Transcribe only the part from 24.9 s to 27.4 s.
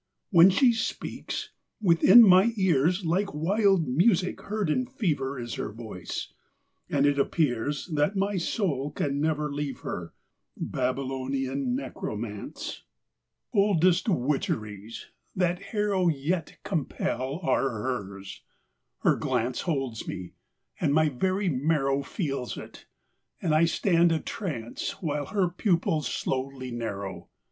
While her pupils slowly narrow.